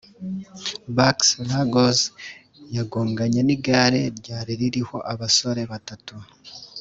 [0.95, 2.01] Barks-Ruggles
[2.77, 6.15] yagonganye n’igare ryari ririho abasore batatu